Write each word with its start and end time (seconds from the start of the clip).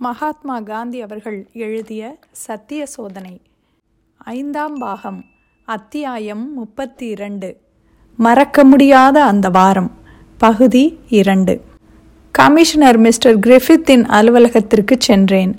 மகாத்மா 0.00 0.60
காந்தி 0.60 1.00
அவர்கள் 1.00 1.46
எழுதிய 1.52 2.18
சத்திய 2.30 2.86
சோதனை. 2.86 3.40
ஐந்தாம் 4.16 4.74
பாகம் 4.74 5.24
அத்தியாயம் 5.64 6.54
முப்பத்தி 6.54 7.06
இரண்டு 7.06 7.56
மறக்க 8.16 8.64
முடியாத 8.64 9.24
அந்த 9.24 9.48
வாரம் 9.48 9.90
பகுதி 10.38 10.98
இரண்டு. 11.08 11.60
கமிஷனர் 12.30 12.98
மிஸ்டர் 12.98 13.38
கிரிஃபித்தின் 13.38 14.04
அலுவலகத்திற்கு 14.04 14.96
சென்றேன். 14.98 15.56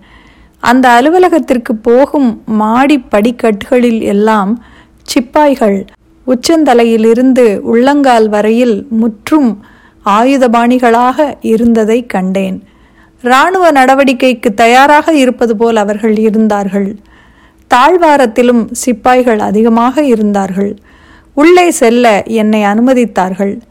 அந்த 0.60 0.90
அலுவலகத்திற்கு 0.90 1.76
போகும் 1.76 2.42
மாடி 2.46 3.00
படிக்கட்டுகளில் 3.00 4.02
எல்லாம் 4.02 4.64
சிப்பாய்கள் 5.04 5.86
உச்சந்தலையிலிருந்து 6.28 7.58
உள்ளங்கால் 7.58 8.30
வரையில் 8.30 8.88
முற்றும் 8.90 9.64
ஆயுதபாணிகளாக 10.06 11.36
இருந்ததை 11.42 12.06
கண்டேன். 12.06 12.64
இராணுவ 13.22 13.72
நடவடிக்கைக்கு 13.72 14.54
தயாராக 14.54 15.14
இருப்பது 15.14 15.58
போல் 15.58 15.76
அவர்கள் 15.76 16.18
இருந்தார்கள். 16.18 16.96
தாழ்வாரத்திலும் 17.74 18.68
சிப்பாய்கள் 18.72 19.40
அதிகமாக 19.40 20.04
இருந்தார்கள். 20.04 20.80
உள்ளே 21.34 21.72
செல்ல 21.72 22.24
என்னை 22.24 22.62
அனுமதித்தார்கள். 22.64 23.62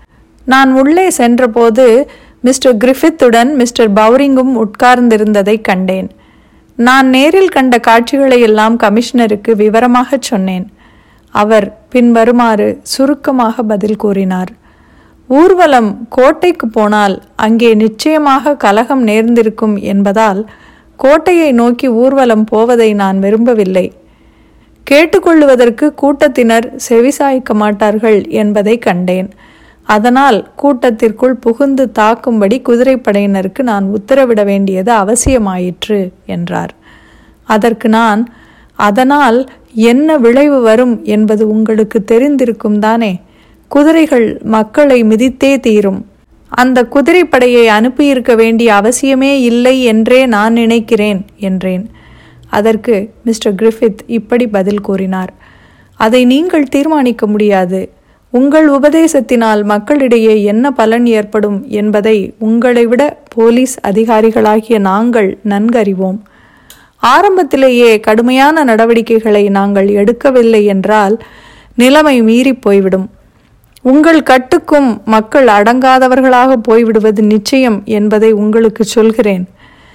நான் 0.44 0.72
உள்ளே 0.72 1.10
சென்றபோது 1.10 2.10
மிஸ்டர் 2.40 2.76
கிரிஃபித்துடன் 2.76 3.54
மிஸ்டர் 3.54 3.92
பவுரிங்கும் 3.92 4.64
உட்கார்ந்திருந்ததை 4.64 5.60
கண்டேன். 5.60 6.10
நான் 6.76 7.08
நேரில் 7.08 7.48
கண்ட 7.48 7.78
காட்சிகளை 7.78 8.40
எல்லாம் 8.40 8.78
கமிஷனருக்கு 8.78 9.52
விவரமாகச் 9.52 10.22
சொன்னேன். 10.22 10.66
அவர் 11.30 11.78
பின்வருமாறு 11.88 12.78
சுருக்கமாக 12.82 13.62
பதில் 13.62 13.96
கூறினார். 13.96 14.48
ஊர்வலம் 15.28 16.06
கோட்டைக்கு 16.08 16.66
போனால் 16.68 17.22
அங்கே 17.36 17.74
நிச்சயமாக 17.74 18.54
கலகம் 18.54 19.02
நேர்ந்திருக்கும் 19.02 19.76
என்பதால் 19.82 20.48
கோட்டையை 20.96 21.52
நோக்கி 21.52 21.88
ஊர்வலம் 21.88 22.44
போவதை 22.44 22.94
நான் 22.94 23.18
விரும்பவில்லை. 23.18 23.92
கேட்டுக்கொள்ளுவதற்கு 24.90 25.94
கூட்டத்தினர் 25.94 26.76
செவிசாய்க்க 26.88 27.52
மாட்டார்கள் 27.52 28.28
என்பதை 28.28 28.78
கண்டேன். 28.78 29.28
அதனால் 29.82 30.48
கூட்டத்திற்குள் 30.56 31.34
புகுந்து 31.34 31.90
தாக்கும்படி 31.98 32.56
குதிரைப்படையினருக்கு 32.68 33.62
நான் 33.62 33.84
உத்தரவிட 33.84 34.44
வேண்டியது 34.44 34.92
அவசியமாயிற்று 34.92 36.12
என்றார். 36.26 36.74
அதற்கு 37.44 37.88
நான் 37.88 38.28
அதனால் 38.74 39.50
என்ன 39.72 40.16
விளைவு 40.16 40.60
வரும் 40.60 41.04
என்பது 41.04 41.48
உங்களுக்கு 41.48 42.04
தெரிந்திருக்கும் 42.04 42.78
தானே? 42.78 43.22
குதிரைகள் 43.68 44.40
மக்களை 44.42 45.04
மிதித்தே 45.04 45.60
தீரும். 45.60 46.06
அந்த 46.48 46.86
குதிரைப்படையை 46.92 47.66
அனுப்பியிருக்க 47.66 48.34
வேண்டிய 48.34 48.72
அவசியமே 48.72 49.32
இல்லை 49.40 49.82
என்றே 49.82 50.26
நான் 50.26 50.52
நினைக்கிறேன் 50.52 51.24
என்றேன். 51.36 51.90
அதற்கு 52.48 53.10
மிஸ்டர் 53.24 53.54
கிரிஃபித் 53.54 53.98
இப்படி 54.06 54.46
பதில் 54.46 54.80
கூறினார். 54.80 55.32
அதை 55.96 56.24
நீங்கள் 56.24 56.64
தீர்மானிக்க 56.64 57.26
முடியாது. 57.26 57.90
உங்கள் 58.30 58.70
உபதேசத்தினால் 58.70 59.64
மக்களிடையே 59.64 60.42
என்ன 60.42 60.70
பலன் 60.70 61.06
ஏற்படும் 61.06 61.66
என்பதை 61.68 62.34
உங்களை 62.38 62.86
விட 62.86 63.20
போலீஸ் 63.28 63.78
அதிகாரிகளாகிய 63.88 64.78
நாங்கள் 64.78 65.38
நன்கறிவோம். 65.48 66.18
ஆரம்பத்திலேயே 66.96 68.00
கடுமையான 68.00 68.64
நடவடிக்கைகளை 68.64 69.48
நாங்கள் 69.48 69.88
எடுக்கவில்லை 69.88 70.64
என்றால் 70.64 71.18
நிலைமை 71.74 72.22
மீறி 72.22 72.54
போய்விடும். 72.54 73.10
உங்கள் 73.82 74.20
கட்டுக்கும் 74.22 75.02
மக்கள் 75.04 75.46
அடங்காதவர்களாக 75.46 76.56
போய்விடுவது 76.68 77.20
நிச்சயம் 77.20 77.82
என்பதை 77.84 78.32
உங்களுக்கு 78.32 78.84
சொல்கிறேன். 78.84 79.48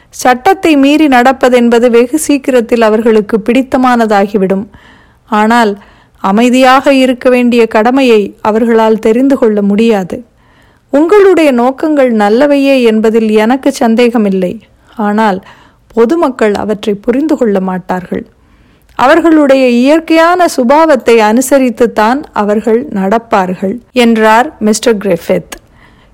சட்டத்தை 0.09 0.75
மீறி 0.75 1.07
நடப்பதென்பது 1.07 1.89
வெகு 1.89 2.19
சீக்கிரத்தில் 2.19 2.81
அவர்களுக்கு 2.81 3.41
பிடித்தமானதாகிவிடும். 3.45 4.65
ஆனால் 5.29 5.77
அமைதியாக 6.17 6.93
இருக்க 6.93 7.29
வேண்டிய 7.29 7.67
கடமையை 7.67 8.37
அவர்களால் 8.41 8.99
தெரிந்து 8.99 9.37
கொள்ள 9.37 9.61
முடியாது. 9.61 10.23
உங்களுடைய 10.89 11.51
நோக்கங்கள் 11.51 12.11
நல்லவையே 12.13 12.83
என்பதில் 12.83 13.29
எனக்கு 13.29 13.71
சந்தேகமில்லை. 13.71 14.61
ஆனால் 14.95 15.43
பொதுமக்கள் 15.87 16.53
அவற்றை 16.53 16.93
புரிந்து 16.93 17.37
கொள்ள 17.37 17.59
மாட்டார்கள். 17.59 18.25
அவர்களுடைய 18.95 19.67
இயற்கையான 19.67 20.45
சுபாவத்தை 20.45 21.19
அனுசரித்துத்தான் 21.19 22.23
அவர்கள் 22.33 22.87
நடப்பார்கள் 22.87 23.79
என்றார் 23.91 24.55
மிஸ்டர் 24.59 24.97
கிரிஃபித். 24.97 25.53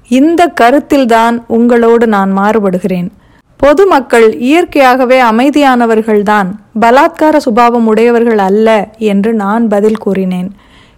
இந்த 0.09 0.51
கருத்தில்தான் 0.61 1.43
உங்களோடு 1.47 2.07
நான் 2.07 2.37
மாறுபடுகிறேன். 2.37 3.09
பொதுமக்கள் 3.57 4.37
இயற்கையாகவே 4.37 5.21
அமைதியானவர்கள்தான் 5.21 6.47
பலாத்கார 6.81 7.37
சுபாவம் 7.37 7.87
உடையவர்கள் 7.87 8.37
அல்ல 8.37 8.89
என்று 8.97 9.33
நான் 9.33 9.67
பதில் 9.67 9.97
கூறினேன். 9.97 10.51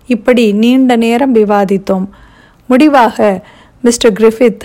இப்படி 0.06 0.52
நீண்ட 0.52 0.96
நேரம் 0.96 1.36
விவாதித்தோம். 1.36 2.06
முடிவாக 2.66 3.42
மிஸ்டர் 3.82 4.14
கிரிஃபித் 4.14 4.60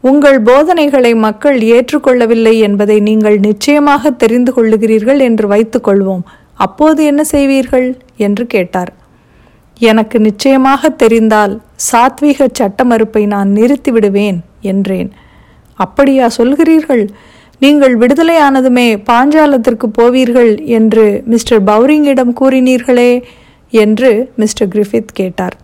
உங்கள் 0.00 0.40
போதனைகளை 0.40 1.14
மக்கள் 1.14 1.60
ஏற்றுக்கொள்ளவில்லை 1.60 2.58
என்பதை 2.58 3.00
நீங்கள் 3.00 3.38
நிச்சயமாக 3.38 4.10
தெரிந்து 4.10 4.52
கொள்ளுகிறீர்கள் 4.56 5.18
என்று 5.18 5.48
வைத்துக்கொள்வோம். 5.48 6.22
அப்போது 6.54 7.04
என்ன 7.04 7.22
செய்வீர்கள்? 7.30 7.98
என்று 8.16 8.46
கேட்டார். 8.46 8.92
எனக்கு 9.78 10.20
நிச்சயமாக 10.20 10.90
தெரிந்தால் 10.90 11.60
சாத்வீக 11.92 12.48
சட்ட 12.52 12.84
மறுப்பை 12.84 13.26
நான் 13.26 13.48
நிறுத்திவிடுவேன் 13.48 14.38
என்றேன். 14.60 15.12
அப்படியா 15.74 16.30
சொல்கிறீர்கள்? 16.36 17.08
நீங்கள் 17.58 17.98
விடுதலையானதுமே 17.98 19.02
பாஞ்சாலத்திற்கு 19.10 19.86
போவீர்கள் 19.98 20.64
என்று 20.64 21.22
மிஸ்டர் 21.24 21.64
பவுரிங்கிடம் 21.64 22.32
கூறினீர்களே 22.40 23.22
என்று 23.70 24.32
மிஸ்டர் 24.36 24.68
கிரிஃபித் 24.68 25.12
கேட்டார். 25.12 25.56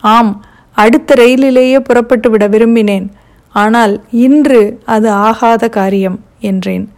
ஆம் 0.00 0.44
அடுத்த 0.72 1.14
ரயிலிலேயே 1.14 1.78
புறப்பட்டு 1.80 2.30
விட 2.30 2.48
விரும்பினேன். 2.48 3.06
ஆனால் 3.50 4.04
இன்று 4.10 4.80
அது 4.84 5.10
ஆகாத 5.10 5.68
காரியம் 5.68 6.20
என்றேன். 6.40 6.88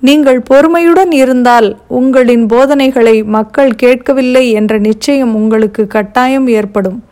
நீங்கள் 0.00 0.40
பொறுமையுடன் 0.40 1.12
இருந்தால் 1.12 1.76
உங்களின் 1.88 2.46
போதனைகளை 2.46 3.22
மக்கள் 3.22 3.74
கேட்கவில்லை 3.74 4.50
என்ற 4.50 4.78
நிச்சயம் 4.78 5.34
உங்களுக்கு 5.34 5.86
கட்டாயம் 5.86 6.46
ஏற்படும். 6.48 7.04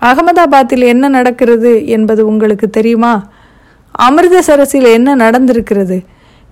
அகமதாபாத்தில் 0.00 0.84
என்ன 0.84 1.08
நடக்கிறது 1.08 1.86
என்பது 1.86 2.26
உங்களுக்கு 2.26 2.70
தெரியுமா? 2.70 3.28
அமிர்தசரஸில் 4.10 4.92
என்ன 4.92 5.16
நடந்திருக்கிறது? 5.16 5.98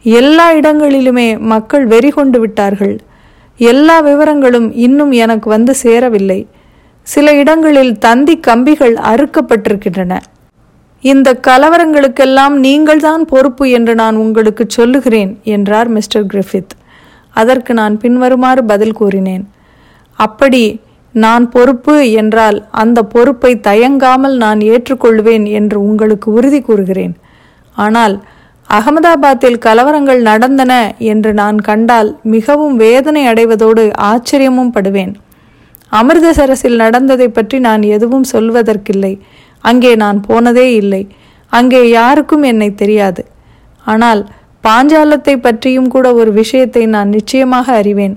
எல்லா 0.03 0.53
இடங்களிலுமே 0.53 1.38
மக்கள் 1.38 1.86
வெறி 1.86 2.10
கொண்டு 2.10 2.41
விட்டார்கள். 2.41 3.00
எல்லா 3.56 4.03
விவரங்களும் 4.06 4.70
இன்னும் 4.74 5.12
எனக்கு 5.12 5.48
வந்து 5.48 5.74
சேரவில்லை. 5.74 6.47
சில 7.03 7.32
இடங்களில் 7.32 7.98
தந்தி 7.98 8.38
கம்பிகள் 8.38 8.94
அறுக்கப்பட்டிருக்கின்றன. 8.94 10.19
இந்த 11.10 11.28
கலவரங்களுக்கெல்லாம் 11.47 12.54
நீங்கள்தான் 12.66 13.25
பொறுப்பு 13.32 13.65
என்று 13.69 13.94
நான் 13.94 14.16
உங்களுக்கு 14.16 14.65
சொல்லுகிறேன் 14.69 15.32
என்றார் 15.54 15.88
மிஸ்டர் 15.88 16.28
கிரிஃபித். 16.32 16.72
அதற்கு 17.34 17.72
நான் 17.81 17.94
பின்வருமாறு 18.03 18.62
பதில் 18.65 18.98
கூறினேன். 19.00 19.44
அப்படி 20.19 20.62
நான் 21.15 21.44
பொறுப்பு 21.48 21.97
என்றால் 22.12 22.59
அந்த 22.82 22.98
பொறுப்பை 23.15 23.53
தயங்காமல் 23.69 24.37
நான் 24.44 24.60
ஏற்றுக்கொள்வேன் 24.72 25.44
என்று 25.59 25.78
உங்களுக்கு 25.88 26.28
உறுதி 26.32 26.60
கூறுகிறேன். 26.60 27.15
ஆனால் 27.76 28.15
அகமதாபாத்தில் 28.71 29.60
கலவரங்கள் 29.66 30.21
நடந்தன 30.31 30.72
என்று 31.12 31.31
நான் 31.32 31.59
கண்டால் 31.60 32.10
மிகவும் 32.34 32.76
வேதனை 32.76 33.22
அடைவதோடு 33.26 33.84
ஆச்சரியமும் 34.10 34.75
படுவேன். 34.76 35.15
அமிர்தசரஸில் 35.92 36.81
நடந்ததை 36.84 37.28
பற்றி 37.28 37.59
நான் 37.59 37.82
எதுவும் 37.97 38.28
சொல்வதற்கில்லை. 38.32 39.15
அங்கே 39.70 39.92
நான் 40.04 40.19
போனதே 40.28 40.66
இல்லை. 40.82 41.02
அங்கே 41.52 41.80
யாருக்கும் 41.98 42.44
என்னை 42.50 42.70
தெரியாது. 42.82 43.22
ஆனால் 43.84 44.22
பாஞ்சாலத்தை 44.64 45.34
பற்றியும் 45.47 45.91
கூட 45.94 46.06
ஒரு 46.21 46.30
விஷயத்தை 46.41 46.83
நான் 46.94 47.10
நிச்சயமாக 47.16 47.66
அறிவேன். 47.80 48.16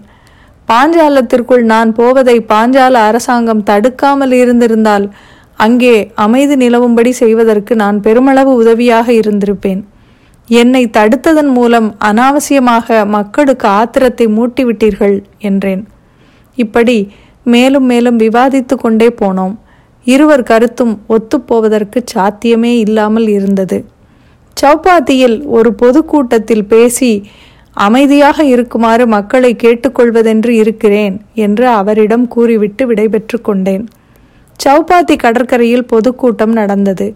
பாஞ்சாலத்திற்குள் 0.69 1.63
நான் 1.73 1.89
போவதை 1.97 2.37
பாஞ்சால 2.51 2.93
அரசாங்கம் 3.09 3.65
தடுக்காமல் 3.69 4.33
இருந்திருந்தால் 4.41 5.05
அங்கே 5.65 5.93
அமைதி 6.23 6.55
நிலவும்படி 6.63 7.11
செய்வதற்கு 7.19 7.73
நான் 7.81 7.99
பெருமளவு 8.05 8.51
உதவியாக 8.61 9.07
இருந்திருப்பேன். 9.21 9.81
என்னை 10.47 10.81
தடுத்ததன் 10.97 11.51
மூலம் 11.57 11.87
அனாவசியமாக 12.09 13.05
மக்களுக்கு 13.15 13.67
ஆத்திரத்தை 13.79 14.27
மூட்டிவிட்டீர்கள் 14.35 15.15
என்றேன். 15.49 15.81
இப்படி 16.57 16.97
மேலும் 17.45 17.87
மேலும் 17.91 18.19
விவாதித்து 18.25 18.75
கொண்டே 18.75 19.09
போனோம். 19.21 19.55
இருவர் 20.13 20.43
கருத்தும் 20.43 20.93
ஒத்துப்போவதற்கு 21.09 21.99
சாத்தியமே 22.13 22.73
இல்லாமல் 22.79 23.27
இருந்தது. 23.27 23.77
சௌப்பாத்தியில் 24.57 25.37
ஒரு 25.57 25.69
பொதுக்கூட்டத்தில் 25.73 26.65
பேசி 26.65 27.11
அமைதியாக 27.85 28.43
இருக்குமாறு 28.43 29.05
மக்களை 29.07 29.51
கேட்டுக்கொள்வதென்று 29.63 30.53
இருக்கிறேன் 30.61 31.15
என்று 31.45 31.65
அவரிடம் 31.79 32.25
கூறிவிட்டு 32.27 32.83
விடைபெற்று 32.89 33.37
கொண்டேன். 33.41 33.85
சௌப்பாத்தி 34.59 35.15
கடற்கரையில் 35.15 35.89
பொதுக்கூட்டம் 35.93 36.53
நடந்தது. 36.53 37.07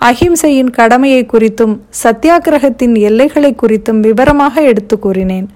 அஹிம்சையின் 0.00 0.70
கடமையை 0.70 1.22
குறித்தும் 1.32 1.74
சத்தியாகிரகத்தின் 2.02 2.94
எல்லைகளை 3.08 3.50
குறித்தும் 3.62 4.00
விவரமாக 4.00 4.62
எடுத்து 4.62 4.96
கூறினேன். 4.98 5.48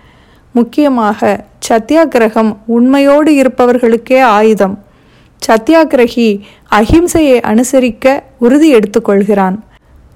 முக்கியமாக 0.55 1.20
சத்தியாகிரகம் 1.69 2.50
உண்மையோடு 2.77 3.31
இருப்பவர்களுக்கே 3.43 4.20
ஆயுதம். 4.38 4.77
சத்தியாகிரகி 5.43 6.29
அஹிம்சையை 6.79 7.38
அனுசரிக்க 7.50 8.23
உறுதி 8.38 8.69
எடுத்துக்கொள்கிறான். 8.75 9.56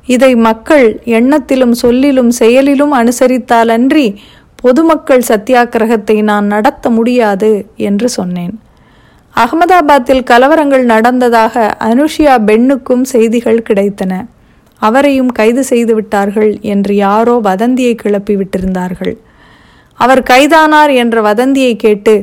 இதை 0.06 0.30
மக்கள் 0.48 0.86
எண்ணத்திலும் 1.18 1.74
சொல்லிலும் 1.82 2.30
செயலிலும் 2.30 2.92
அனுசரித்தாலன்றி 2.92 4.06
பொதுமக்கள் 4.54 5.28
சத்தியாகிரகத்தை 5.28 6.16
நான் 6.22 6.46
நடத்த 6.46 6.90
முடியாது 6.90 7.50
என்று 7.88 8.08
சொன்னேன். 8.08 8.54
அகமதாபாத்தில் 9.34 10.22
கலவரங்கள் 10.30 10.84
நடந்ததாக 10.84 11.76
அனுஷியா 11.90 12.34
பெண்ணுக்கும் 12.44 13.04
செய்திகள் 13.04 13.66
கிடைத்தன. 13.68 14.12
அவரையும் 14.82 15.30
கைது 15.38 15.62
செய்து 15.64 15.92
விட்டார்கள் 15.94 16.50
என்று 16.72 16.92
யாரோ 16.94 17.34
வதந்தியை 17.42 17.94
கிளப்பி 17.94 18.34
விட்டிருந்தார்கள். 18.36 19.14
அவர் 19.98 20.22
கைதானார் 20.22 20.92
என்ற 21.02 21.20
வதந்தியை 21.20 21.76
கேட்டு 21.76 22.14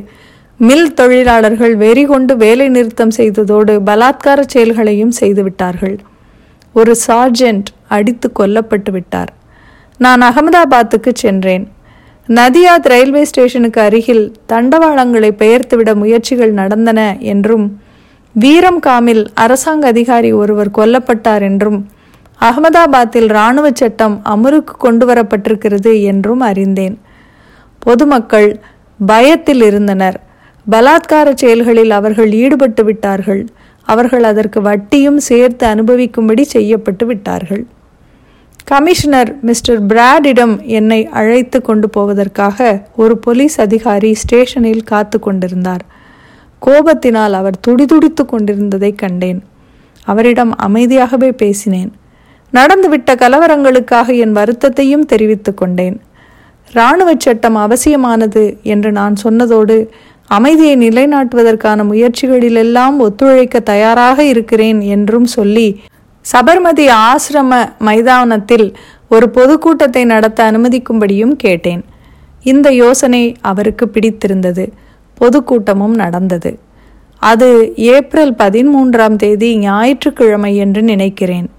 மில் 0.58 0.94
தொழிலாளர்கள் 0.94 1.74
வெறி 1.76 2.04
கொண்டு 2.04 2.36
வேலை 2.36 2.68
நிறுத்தம் 2.68 3.12
செய்ததோடு 3.16 3.72
பலாத்கார 3.88 4.40
செயல்களையும் 4.46 5.12
செய்துவிட்டார்கள். 5.20 5.98
ஒரு 6.72 6.96
சார்ஜென்ட் 7.06 7.68
அடித்து 7.88 8.32
கொல்லப்பட்டு 8.38 8.90
விட்டார். 8.90 9.32
நான் 9.98 10.22
அகமதாபாத்துக்கு 10.22 11.12
சென்றேன். 11.12 11.68
நதியாத் 12.28 12.88
ரயில்வே 12.92 13.24
ஸ்டேஷனுக்கு 13.24 13.80
அருகில் 13.80 14.32
தண்டவாளங்களை 14.48 15.30
பெயர்த்துவிட 15.42 15.94
முயற்சிகள் 15.94 16.52
நடந்தன 16.52 17.16
என்றும் 17.18 17.80
வீரம் 18.32 18.80
காமில் 18.80 19.24
அரசாங்க 19.34 19.86
அதிகாரி 19.86 20.32
ஒருவர் 20.32 20.70
கொல்லப்பட்டார் 20.70 21.40
என்றும் 21.40 21.88
அகமதாபாத்தில் 22.40 23.28
இராணுவ 23.28 23.70
சட்டம் 23.74 24.22
அமருக்கு 24.24 24.74
கொண்டு 24.78 25.06
வரப்பட்டிருக்கிறது 25.06 26.02
என்றும் 26.02 26.40
அறிந்தேன். 26.40 26.98
பொதுமக்கள் 27.78 28.60
பயத்தில் 29.06 29.62
இருந்தனர். 29.62 30.24
பலாத்கார 30.70 31.34
செயல்களில் 31.34 31.90
அவர்கள் 31.90 32.32
ஈடுபட்டு 32.32 32.84
விட்டார்கள். 32.84 33.46
அவர்கள் 33.82 34.22
அதற்கு 34.22 34.62
வட்டியும் 34.62 35.18
சேர்த்து 35.18 35.66
அனுபவிக்கும்படி 35.66 36.42
செய்யப்பட்டு 36.42 37.06
விட்டார்கள். 37.06 37.66
கமிஷனர் 38.64 39.36
மிஸ்டர் 39.42 39.86
பிராடிடம் 39.86 40.62
என்னை 40.62 41.06
அழைத்து 41.06 41.60
கொண்டு 41.60 41.88
போவதற்காக 41.88 42.86
ஒரு 42.96 43.18
போலீஸ் 43.18 43.60
அதிகாரி 43.60 44.14
ஸ்டேஷனில் 44.14 44.82
காத்து 44.82 45.18
கொண்டிருந்தார். 45.18 45.84
கோபத்தினால் 46.66 47.32
அவர் 47.32 47.60
துடிதுடித்து 47.60 48.24
கொண்டிருந்ததை 48.26 48.94
கண்டேன். 48.94 49.42
அவரிடம் 50.04 50.56
அமைதியாகவே 50.66 51.32
பேசினேன். 51.32 51.92
நடந்துவிட்ட 52.52 53.14
கலவரங்களுக்காக 53.14 54.18
என் 54.18 54.36
வருத்தத்தையும் 54.36 55.06
தெரிவித்துக் 55.06 55.56
கொண்டேன். 55.56 56.00
இராணுவ 56.72 57.12
சட்டம் 57.18 57.54
அவசியமானது 57.54 58.56
என்று 58.62 58.92
நான் 58.92 59.14
சொன்னதோடு 59.24 59.88
அமைதியை 60.28 60.76
நிலைநாட்டுவதற்கான 60.76 61.84
முயற்சிகளிலெல்லாம் 61.90 62.96
ஒத்துழைக்க 62.98 63.60
தயாராக 63.60 64.24
இருக்கிறேன் 64.24 64.80
என்றும் 64.80 65.24
சொல்லி 65.24 65.80
சபர்மதி 66.32 66.86
ஆசிரம 66.90 67.78
மைதானத்தில் 67.78 68.76
ஒரு 69.08 69.28
பொதுக்கூட்டத்தை 69.28 70.04
நடத்த 70.04 70.50
அனுமதிக்கும்படியும் 70.50 71.34
கேட்டேன். 71.36 71.84
இந்த 72.42 72.72
யோசனை 72.72 73.36
அவருக்கு 73.40 73.88
பிடித்திருந்தது. 73.88 74.72
பொதுக்கூட்டமும் 75.20 75.94
நடந்தது. 75.94 76.58
அது 77.18 77.72
ஏப்ரல் 77.76 78.34
பதிமூன்றாம் 78.34 79.16
தேதி 79.16 79.58
ஞாயிற்றுக்கிழமை 79.58 80.56
என்று 80.56 80.82
நினைக்கிறேன். 80.82 81.50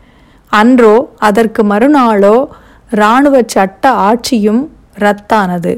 அன்றோ 0.50 1.14
அதற்கு 1.18 1.64
மறுநாளோ 1.64 2.46
இராணுவ 2.92 3.42
சட்ட 3.46 3.90
ஆட்சியும் 3.90 4.70
ரத்தானது. 5.00 5.74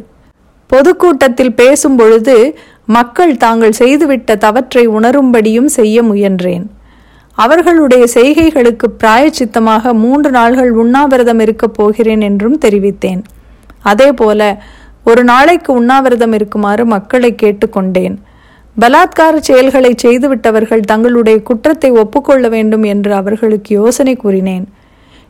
பொதுக்கூட்டத்தில் 0.67 1.53
பேசும் 1.53 1.95
பொழுது 1.95 2.57
மக்கள் 2.95 3.37
தாங்கள் 3.37 3.77
செய்துவிட்ட 3.79 4.37
தவற்றை 4.37 4.87
உணரும்படியும் 4.87 5.65
செய்ய 5.65 6.03
முயன்றேன். 6.03 6.65
அவர்களுடைய 7.37 8.05
செய்கைகளுக்கு 8.13 8.87
பிராயச்சித்தமாக 9.03 9.93
மூன்று 9.93 10.31
நாள்கள் 10.31 10.71
உண்ணாவிரதம் 10.71 11.39
இருக்கப் 11.39 11.73
போகிறேன் 11.73 12.21
என்றும் 12.21 12.57
தெரிவித்தேன். 12.65 13.21
அதேபோல 13.81 14.63
ஒரு 15.03 15.23
நாளைக்கு 15.23 15.73
உண்ணாவிரதம் 15.73 16.33
இருக்குமாறு 16.33 16.85
மக்களை 16.85 17.35
கேட்டுக்கொண்டேன். 17.41 18.15
பலாத்கார 18.79 19.35
செயல்களை 19.39 19.95
செய்துவிட்டவர்கள் 20.03 20.79
தங்களுடைய 20.79 21.41
குற்றத்தை 21.41 21.91
ஒப்புக்கொள்ள 21.91 22.47
வேண்டும் 22.47 22.83
என்று 22.83 23.13
அவர்களுக்கு 23.13 23.75
யோசனை 23.75 24.15
கூறினேன். 24.15 24.67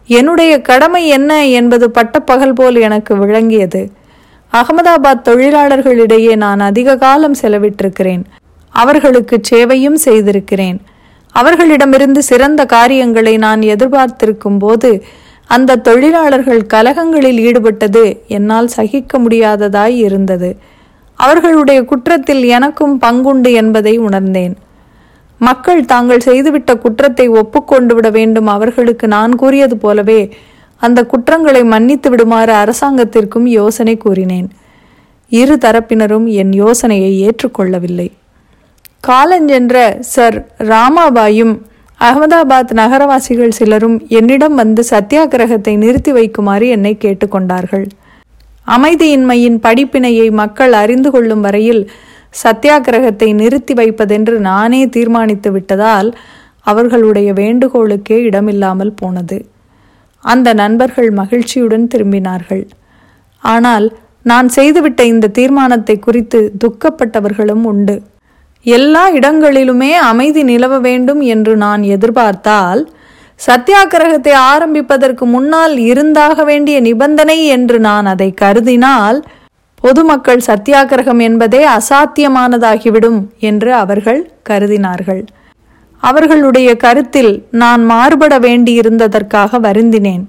என்னுடைய 0.08 0.62
கடமை 0.62 1.08
என்ன 1.08 1.48
என்பது 1.48 1.92
பட்டப்பகல் 1.92 2.54
போல் 2.54 2.76
எனக்கு 2.76 3.16
விளங்கியது. 3.18 3.82
அகமதாபாத் 4.54 5.26
தொழிலாளர்களிடையே 5.26 6.36
நான் 6.36 6.60
அதிக 6.60 6.96
காலம் 6.98 7.36
செலவிட்டிருக்கிறேன். 7.42 8.24
அவர்களுக்கு 8.70 9.42
சேவையும் 9.52 9.98
செய்திருக்கிறேன். 10.06 10.82
அவர்களிடமிருந்து 11.32 12.24
சிறந்த 12.24 12.66
காரியங்களை 12.66 13.38
நான் 13.38 13.62
எதிர்பார்த்திருக்கும் 13.62 14.60
போது 14.60 15.04
அந்த 15.48 15.76
தொழிலாளர்கள் 15.76 16.66
கலகங்களில் 16.74 17.40
ஈடுபட்டது 17.40 18.18
என்னால் 18.28 18.68
சகிக்க 18.68 19.20
முடியாததாய் 19.20 19.96
இருந்தது. 20.08 20.58
அவர்களுடைய 21.20 21.86
குற்றத்தில் 21.86 22.44
எனக்கும் 22.44 23.02
பங்குண்டு 23.02 23.52
என்பதை 23.52 23.98
உணர்ந்தேன். 23.98 24.58
மக்கள் 25.42 25.86
தாங்கள் 25.86 26.26
செய்துவிட்ட 26.26 26.78
குற்றத்தை 26.78 27.28
ஒப்புக்கொண்டு 27.28 27.96
விட 27.96 28.10
வேண்டும் 28.10 28.48
அவர்களுக்கு 28.48 29.08
நான் 29.08 29.36
கூறியது 29.36 29.78
போலவே 29.78 30.34
அந்த 30.82 31.06
குற்றங்களை 31.06 31.64
மன்னித்து 31.64 32.10
விடுமாறு 32.10 32.54
அரசாங்கத்திற்கும் 32.54 33.48
யோசனை 33.60 33.98
கூறினேன். 33.98 34.50
இரு 35.32 35.56
தரப்பினரும் 35.56 36.28
என் 36.42 36.54
யோசனையை 36.54 37.12
ஏற்றுக்கொள்ளவில்லை. 37.26 38.12
காலஞ்சென்ற 39.08 40.00
சர் 40.14 40.38
ராமாபாயும் 40.72 41.54
அகமதாபாத் 42.00 42.72
நகரவாசிகள் 42.72 43.58
சிலரும் 43.60 43.98
என்னிடம் 44.08 44.56
வந்து 44.56 44.84
சத்தியாகிரகத்தை 44.90 45.78
நிறுத்தி 45.78 46.12
வைக்குமாறு 46.12 46.68
என்னை 46.68 46.98
கேட்டுக்கொண்டார்கள். 47.02 47.86
அமைதியின்மையின் 48.68 49.58
படிப்பினையை 49.66 50.32
மக்கள் 50.32 50.74
அறிந்து 50.74 51.12
கொள்ளும் 51.12 51.42
வரையில் 51.42 51.84
சத்தியாகிரகத்தை 52.44 53.30
நிறுத்தி 53.34 53.74
வைப்பதென்று 53.74 54.36
நானே 54.40 54.82
தீர்மானித்து 54.88 55.52
விட்டதால் 55.52 56.10
அவர்களுடைய 56.64 57.30
வேண்டுகோளுக்கே 57.34 58.18
இடமில்லாமல் 58.30 58.94
போனது. 58.94 59.38
அந்த 60.24 60.54
நண்பர்கள் 60.54 61.10
மகிழ்ச்சியுடன் 61.22 61.90
திரும்பினார்கள். 61.94 62.64
ஆனால் 63.44 63.88
நான் 64.26 64.48
செய்துவிட்ட 64.56 65.02
இந்த 65.06 65.32
தீர்மானத்தை 65.38 65.96
குறித்து 66.00 66.40
துக்கப்பட்டவர்களும் 66.64 67.64
உண்டு. 67.64 67.96
எல்லா 68.66 69.04
இடங்களிலுமே 69.18 69.92
அமைதி 70.12 70.42
நிலவ 70.44 70.80
வேண்டும் 70.80 71.22
என்று 71.34 71.54
நான் 71.66 71.84
எதிர்பார்த்தால் 71.96 72.82
சத்தியாகிரகத்தை 73.40 74.34
ஆரம்பிப்பதற்கு 74.52 75.26
முன்னால் 75.26 75.76
இருந்தாக 75.92 76.44
வேண்டிய 76.44 76.78
நிபந்தனை 76.88 77.38
என்று 77.56 77.78
நான் 77.80 78.06
அதை 78.06 78.30
கருதினால் 78.42 79.20
பொதுமக்கள் 79.84 80.42
சத்தியாகிரகம் 80.48 81.22
என்பதே 81.28 81.62
அசாத்தியமானதாகிவிடும் 81.78 83.20
என்று 83.50 83.72
அவர்கள் 83.74 84.22
கருதினார்கள். 84.50 85.22
அவர்களுடைய 86.00 86.76
கருத்தில் 86.76 87.46
நான் 87.52 87.86
மாறுபட 87.86 88.40
வேண்டியிருந்ததற்காக 88.40 89.60
வருந்தினேன். 89.60 90.24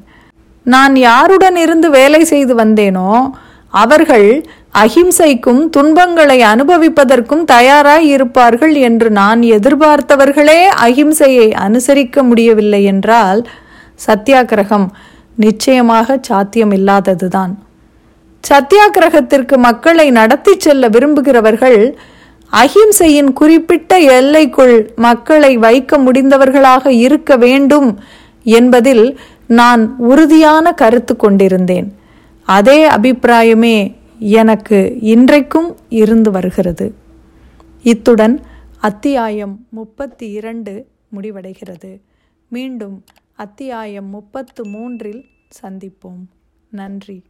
நான் 0.62 0.96
யாருடன் 0.96 1.56
இருந்து 1.56 1.90
வேலை 1.90 2.24
செய்து 2.24 2.54
வந்தேனோ 2.54 3.30
அவர்கள் 3.68 4.44
அகிம்சைக்கும் 4.78 5.62
துன்பங்களை 5.68 6.42
அனுபவிப்பதற்கும் 6.42 7.44
தயாராய் 7.44 8.06
இருப்பார்கள் 8.06 8.74
என்று 8.74 9.10
நான் 9.10 9.40
எதிர்பார்த்தவர்களே 9.40 10.60
அகிம்சையை 10.86 11.48
அனுசரிக்க 11.66 12.22
முடியவில்லை 12.22 12.84
என்றால் 12.84 13.48
சத்தியாகிரகம் 14.06 14.86
நிச்சயமாக 15.36 16.20
சாத்தியமில்லாததுதான். 16.28 17.52
சத்தியாகிரகத்திற்கு 18.44 19.56
மக்களை 19.56 20.10
நடத்தி 20.10 20.54
செல்ல 20.58 20.88
விரும்புகிறவர்கள் 20.88 21.80
அஹிம்சையின் 22.52 23.32
குறிப்பிட்ட 23.32 23.98
எல்லைக்குள் 23.98 24.92
மக்களை 24.96 25.56
வைக்க 25.56 25.98
முடிந்தவர்களாக 25.98 26.86
இருக்க 26.86 27.36
வேண்டும் 27.36 27.98
என்பதில் 28.44 29.18
நான் 29.46 29.96
உறுதியான 29.96 30.72
கருத்து 30.72 31.16
கொண்டிருந்தேன். 31.16 31.98
அதே 32.44 32.88
அபிப்பிராயமே 32.88 33.94
எனக்கு 34.18 34.98
இன்றைக்கும் 35.00 35.76
இருந்து 35.88 36.30
வருகிறது. 36.30 36.94
இத்துடன் 37.82 38.40
அத்தியாயம் 38.78 39.66
முப்பத்தி 39.68 40.30
இரண்டு 40.30 40.86
முடிவடைகிறது. 41.20 42.00
மீண்டும் 42.48 43.04
அத்தியாயம் 43.34 44.06
முப்பத்து 44.06 44.66
மூன்றில் 44.66 45.24
சந்திப்போம். 45.62 46.24
நன்றி. 46.70 47.22